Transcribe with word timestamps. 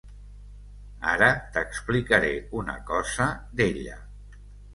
Ara 1.11 1.27
t'explicaré 1.57 2.33
una 2.61 2.79
cosa 2.89 3.29
d'ella. 3.61 4.01